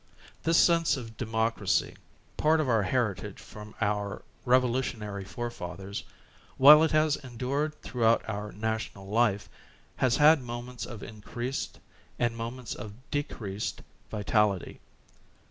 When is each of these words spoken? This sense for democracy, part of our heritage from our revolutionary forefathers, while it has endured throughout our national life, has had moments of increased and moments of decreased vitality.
This 0.41 0.57
sense 0.57 0.95
for 0.95 1.03
democracy, 1.11 1.95
part 2.35 2.59
of 2.59 2.67
our 2.67 2.81
heritage 2.81 3.39
from 3.39 3.75
our 3.79 4.23
revolutionary 4.45 5.23
forefathers, 5.23 6.03
while 6.57 6.81
it 6.81 6.89
has 6.89 7.17
endured 7.17 7.79
throughout 7.83 8.27
our 8.27 8.51
national 8.51 9.05
life, 9.07 9.47
has 9.97 10.17
had 10.17 10.41
moments 10.41 10.87
of 10.87 11.03
increased 11.03 11.79
and 12.17 12.35
moments 12.35 12.73
of 12.73 12.93
decreased 13.11 13.83
vitality. 14.09 14.79